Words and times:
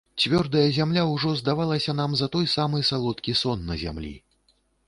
Цвёрдая 0.21 0.63
зямля 0.77 1.03
ўжо 1.09 1.33
здавалася 1.41 1.95
нам 2.01 2.11
за 2.21 2.31
той 2.37 2.49
самы 2.57 2.83
салодкі 2.91 3.39
сон 3.45 3.59
на 3.69 3.81
зямлі. 3.87 4.15